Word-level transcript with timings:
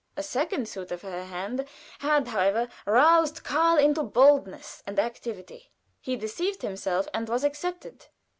A 0.17 0.23
second 0.23 0.67
suitor 0.67 0.97
for 0.97 1.11
her 1.11 1.25
hand 1.25 1.63
had, 1.99 2.29
however, 2.29 2.69
roused 2.87 3.43
Karl 3.43 3.77
into 3.77 4.01
boldness 4.01 4.81
and 4.87 4.97
activity; 4.97 5.69
he 5.99 6.15
declared 6.15 6.63
himself, 6.63 7.07
and 7.13 7.29
was 7.29 7.43
accepted. 7.43 8.07